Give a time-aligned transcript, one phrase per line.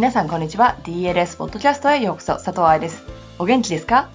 [0.00, 0.78] 皆さんこんにちは。
[0.84, 2.32] DLS ポッドキャストへようこそ。
[2.36, 3.04] 佐藤愛です。
[3.38, 4.08] お元気ですか？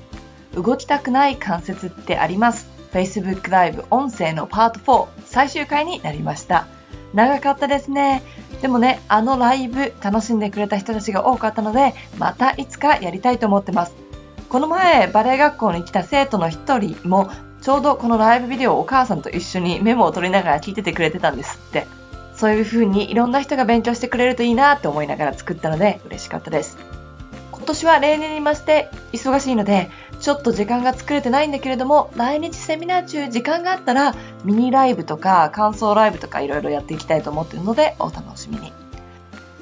[0.56, 6.66] 動きたくない関節ってあります？Facebook ライブ音声のパート4最終回になりました。
[7.14, 8.24] 長かったですね。
[8.64, 13.94] でもねあのライブ楽しんでくれた人たちが多かったのでまたいつかやりたいと思ってます。
[14.50, 17.30] この前バレエ学校に来た生徒の一人も
[17.62, 21.86] ちょうどこのライブビデオをお母さんと一緒にメモを取りながら聞いててくれてたんですって。
[22.36, 26.78] そういう風にいろんな人が勉強してくれるといいなって思いながら作ったので嬉しかったです。
[27.52, 29.90] 今年は例年に増して忙しいので、
[30.20, 34.14] ちょっと時間が作れてないんだけれども、来日セミナー中時間があったら、
[34.44, 38.72] ミニライブとか感想ライブとかいろいろやっていきたいと思っているので、お楽しみに。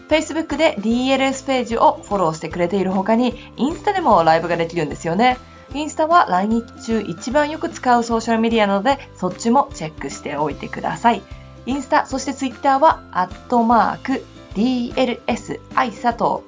[0.10, 5.38] Facebook で DLS ページをフォローしてくれている他に、インスタでもライブができるんですよね。
[5.74, 11.22] インスタは来日中一番よく使うソーシャルメディアなので、そっちもチェックしておいてください。
[11.66, 16.44] インスタ、そしてツイッターは、アットマーク、DLS 愛佐藤、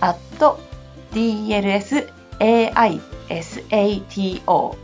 [0.00, 0.58] アット
[1.12, 2.08] DLS
[2.40, 3.00] AISATO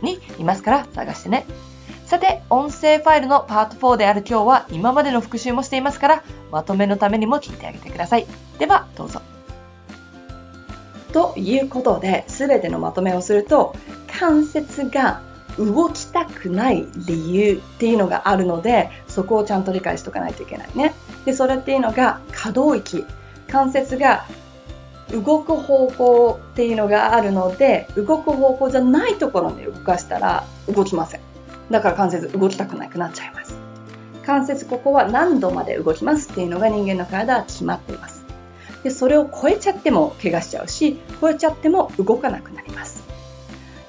[0.01, 1.45] にいますから探してね。
[2.05, 8.27] さて、音声ファイルのパート4である今日は今までの復習もしていますから、まとめのためにも聞いてあげてください。
[8.59, 9.21] では、どうぞ。
[11.13, 13.75] ということで、すべてのまとめをすると、
[14.19, 15.21] 関節が
[15.57, 20.93] 動きたくない理由っていうのがあるのでそこをちゃんと理解しとかないといけないね。
[21.25, 23.05] でそれっていうのが可動域。
[23.51, 24.25] 関節が
[25.11, 31.21] 動く方向っていうのがあるので動く方向じゃないところに動かしたら動きません。
[31.69, 33.55] だから関節動きたくなくなっちゃいます。
[34.25, 38.23] 関節ここは何度まで動きますっていうのが人間の体は決まっています。
[38.83, 43.03] でそれを超えちゃっても怪我しちゃうし超えちゃっても動かなくなります。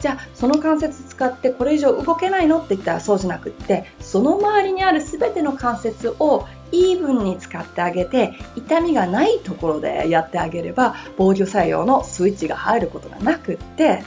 [0.03, 14.03] じゃあその関節使ってこれ以上動けないのって言ったらそうじゃなくってその周りにある全ての関節をイーブンに使ってあげて痛みがないところでやってあげれば防御作用のスイッチが入ることがなくって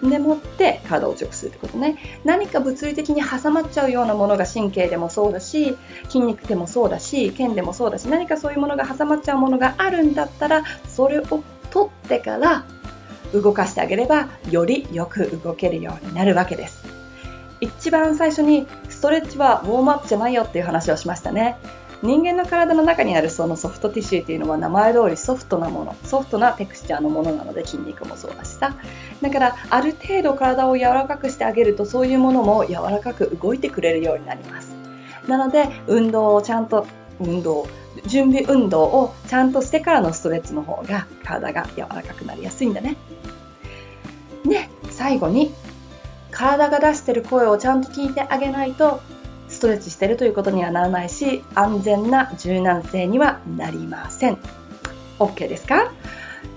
[0.00, 1.96] でもって体を強くするってことね。
[2.22, 12.64] 何か物理的に挟まっちゃうようなものが神経でもそうだし筋肉でもそうだし腱でもそうだし何かそういうものが挟まっちゃうものがあるんだったらそれを取ってから
[13.40, 16.84] 動かしてあげればよりよく動けるようになるわけです。
[17.60, 21.56] 一番最初にストレッチはウォームアップじゃないよっていう話をしましたね。
[22.02, 28.76] 人間の体の中にあるそのソフトティッシュっていうのは名前通りソフトなものソフトなテクスチャーのものなので筋肉もそうだしさ。
[29.22, 34.74] だからある程度体を柔らかくしてあげるとそういうものも柔らかく動いてくれるようになります。
[35.26, 36.86] なので運動をちゃんと
[37.18, 37.66] 運動
[38.04, 42.96] 準備運動をちゃんとしてからのストレッチの方が体が柔らかくなりやすいんだね。
[44.48, 45.52] で、最後に
[46.30, 49.00] 体が出してる声をちゃんと聞いてあげないと
[49.48, 54.38] ストレッチしてるということにはならないし安全な柔軟性にはなりません。
[55.18, 55.92] OK ですか？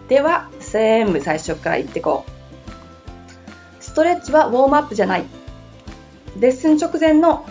[0.08, 3.84] では全部最初から言ってこう。
[3.84, 5.26] ストレッチはウォームアップじゃない。
[6.40, 7.46] レッスン直前の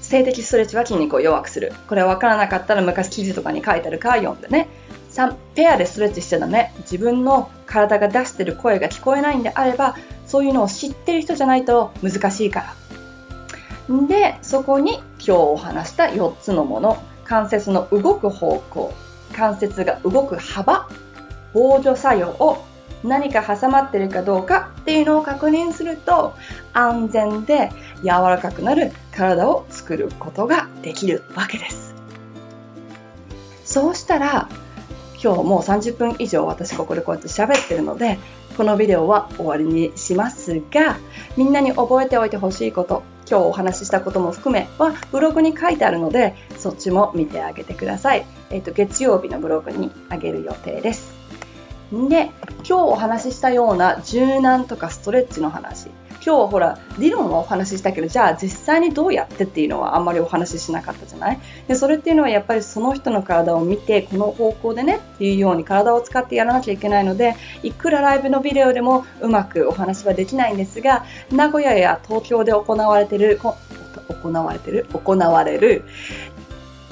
[0.00, 1.72] 静的ストレッチは筋肉を弱くする。
[1.88, 4.68] これ分からなかったら昔記事とかに書いてあるから読んでね。
[5.12, 6.72] 3、ペアでストレッチしちゃダメ。
[6.80, 9.96] 自分の体が出してる声が聞こえないんであれば、
[10.26, 12.74] そういうのを知ってる人じゃないと難しいか
[13.88, 14.06] ら。
[14.06, 17.02] で、そこに今日お話した4つのもの。
[17.24, 18.92] 関節の動く方向、
[19.32, 20.88] 関節が動く幅、
[21.54, 22.64] 防除作用を
[23.04, 26.34] 何か挟まってるかどうかっていうのを確認すると
[26.72, 27.70] 安全で
[28.02, 31.94] 柔らかくなる体を作ることができるわけです
[33.64, 34.48] そうしたら
[35.22, 38.18] 今日もう30分以上私ここでこうやって喋ってるので
[38.56, 40.98] このビデオは終わりにしますが
[41.36, 51.12] みんなに覚えておいてほしいこと今日お話ししたことも含めはブログに書いてあるのでそっちも見てあげてください、えっ、と月曜日のブログにあげる予定です。
[51.92, 55.88] で今日お話ししたような柔軟とかストレッチの話。
[56.24, 61.40] 今日ほら理論はお話ししたけどじゃあ実際にどうやってっていうのはあんまりお話ししなかったじゃない？
[61.66, 74.86] でそれっていうのはやっぱりその人の体を見てこの方向でねっていうように体を使ってやらなきゃいけないのでいくらライブのビデオでもうまくお話はできないんですが名古屋や東京で行われてる行われてる？
[74.92, 75.84] 行われる？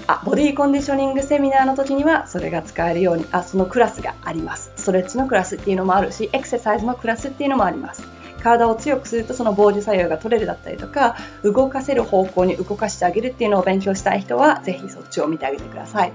[0.08, 4.72] あボディコンディショニングセミナーの時にはそれが使えるようにあそのクラスがあります。
[4.74, 8.02] ストレッチのクラスっていうのもあるしエクササイズのクラスっていうのもあります。
[8.40, 16.12] 体を強くするとその防御作用が取れるだったりとか動かせる方向に動かしてあげるっていうのを勉強したい人はぜひそっちを見てあげてください。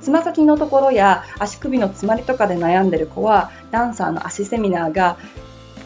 [0.00, 5.16] つま先のところや足首の詰まりとかで悩んでる子はダンサーの足セミナーが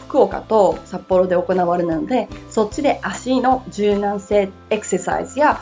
[0.07, 5.59] 福岡と札幌で行われるのでそっちで足の柔軟性エクササイズや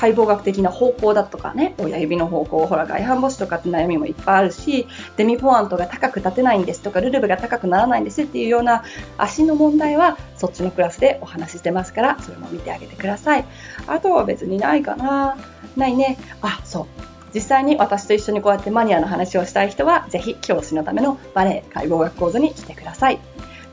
[0.00, 4.86] 解剖学的な方向だとかね、親指の方向、ほら外反母趾とかって悩みもいっぱいあるし、
[5.18, 8.82] デミポアントが高く立てないんですとか、ルルブが高くならないんですっていうような
[9.18, 13.44] 足の問題はそっちのクラスでお話ししてますから、それも見てあげてください。
[13.86, 15.36] あとは別にないかな。
[15.76, 16.16] ないね。
[16.40, 16.86] あ、そう。
[17.34, 23.20] 実際に私と一緒にこうやってマニアの話をしたい人は、ぜひ教師のためのバレエ解剖学講座に来てください。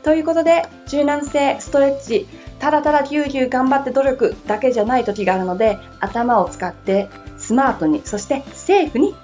[0.02, 2.28] ということで、柔軟性、ストレッチ、
[2.58, 9.14] ただただぎゅうぎゅう頑張って努力だけじゃない時があるので、頭を使ってスマートに、そしてセーフに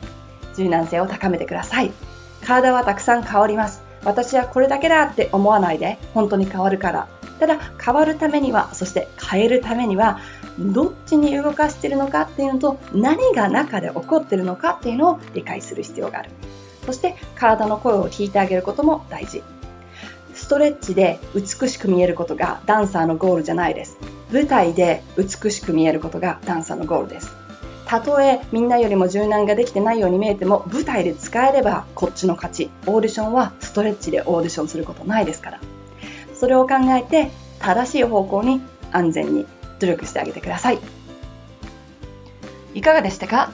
[0.57, 1.93] 柔軟性を高めてください。
[2.45, 3.83] 体はたくさん変わります。
[4.05, 7.09] 私はこれだけだって思わないで、本当に変わるから。
[7.41, 10.21] ただ、変わるためには、そして変えるためには、
[10.59, 16.31] どっちに動かしているのかっていうのと、何が中で起こっているのかっていうのを理解する必要がある。
[16.87, 19.43] そして、体の声を聞いてあげることも大事。
[20.45, 23.97] ストレッチで美しく見えることがダンサーのゴールじゃないです。
[24.31, 27.33] 舞台で美しく見えることがダンサーのゴールです。
[27.87, 32.71] たとえみんなよりも柔軟ができてないように見えても舞台で使えればこっちの勝ち。
[32.87, 35.61] オーディションはストレッチでオーディションすることないですから。
[36.35, 38.61] それを考えて正しい方向に
[38.93, 39.47] 安全に
[39.81, 40.79] 努力してあげてください。
[42.75, 43.51] いかがでしたか？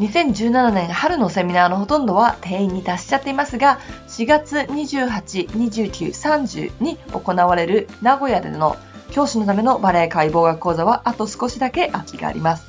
[0.00, 8.78] 2017年春のセミナーのほとんどは定員に達しちゃっていますが、4月28、29、30に行われる名古屋での
[9.10, 12.66] 教師のためのバレエ解剖学講座はあと少しだけ空きがあります。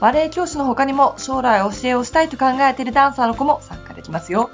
[0.00, 4.48] バレエ教師の他にも将来教えをしたいと考えているダンサーの子も参加できますよ。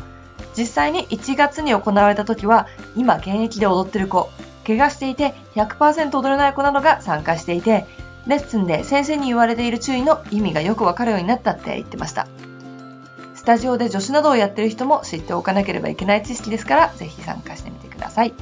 [0.59, 2.67] 実際に1月に行われた時は、
[2.97, 4.29] 今現役で踊ってる子、
[4.67, 7.87] 怪我していて100%踊れない子などが参加していて、
[8.27, 12.27] レッスンで先生に言われている注意の意味がよくわかるようになったって言ってました。
[13.35, 18.35] スタジオで助手などをやってる人も知っておかなければいけない知識ですから、ぜひ参加してみてください。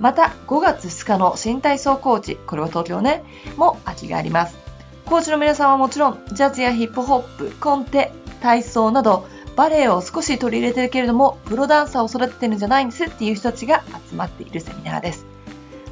[0.00, 3.22] また、5月2日の新体操コーチ、これは東京ね、
[3.56, 4.56] も空きがあります。
[5.04, 9.26] コーチの皆さんはもちろん、ジャズやヒップホップ、コンテ、体操など、
[9.56, 15.26] バレエを少し取り入れてるけれども、プロダンサーを育ててるんじゃないんですっていう人たちが集まっているセミナーです。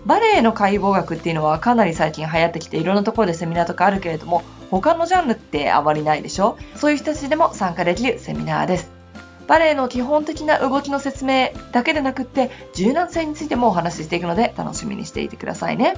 [0.07, 6.57] バレエの解剖学っていうのはかなり最近流行ってきていろんなところでセミナーとかあるけれども他のジャンルってあまりないでしょ？
[6.77, 8.91] そういう人たちでも参加できるセミナーです。
[9.49, 15.95] バレエの基本的な動きの説明だけでなくって柔軟性についてもお話ししていくので楽しみにしていてくださいね。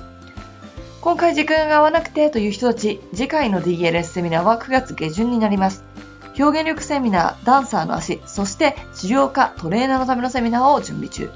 [1.01, 5.85] 今回時間が合わなくてという人たち、次回の DLS セミナーは9月下旬になります。
[6.39, 11.31] 表現力セミナー、ダンサーの足、そして治療家、トレーナーのためのセミナーを準備中。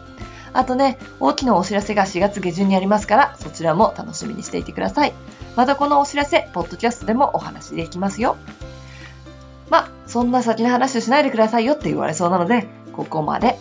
[0.54, 5.12] あとね、大きなお知らせが4月下旬にありますから、そちらも楽しみにしていてください。
[5.56, 8.36] またこのお知らせ、ポッドキャストでもお話できますよ。
[9.70, 13.58] まそんな先の話をしないでくださいよって言われそうなので、ここまで。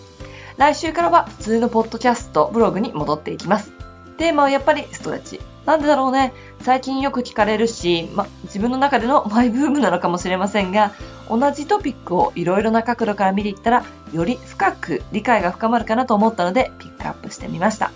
[0.58, 3.72] 来週からは普通のポッドキャスト、ブログに戻っていきます。
[4.18, 5.40] テーマはやっぱりストレッチ。
[5.66, 6.34] なんでだろうね。
[6.62, 10.92] 最近よく聞かれるし、ま、自分の中でのマイブームなのかもしれませんが、
[11.31, 17.94] 同じトピックをいろいろな角度から見ていったら、より深く理解が深まるかなと思ったので、ピックアップしてみました。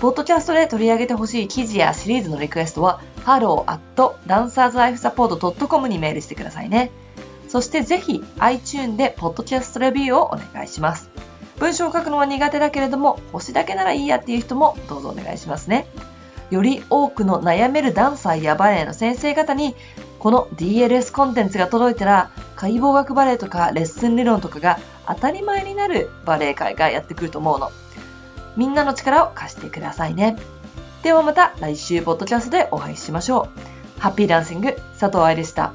[0.00, 6.90] ポッドキャストで取り上げてほしい記事やシリーズのリクエストは、hello.dancerslifesupport.com にメールしてくださいね。
[7.48, 11.08] そしてぜひ iTune でポッドキャストレビューをお願いします。
[11.58, 15.86] 文章を書くのは苦手だけれども、星だけならいいやっていう人もどうぞお願いしますね。
[16.50, 19.74] より多くの悩めるダンサーやバレエの先生方に、
[20.18, 27.70] この DLS コンテンツが届いたら、解剖学バレエとかレッスン理論とかが当たり前になるバレエ界がやってくると思うの。
[28.56, 30.36] みんなの力を貸してくださいね。
[31.02, 33.48] ではまた来週ポッドキャストでお会いしましょ
[33.96, 34.00] う。
[34.00, 35.72] ハッピーダンシング佐藤愛でした。